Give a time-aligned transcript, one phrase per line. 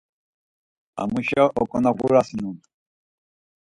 [1.01, 2.57] Amuşa oǩonağurasinon.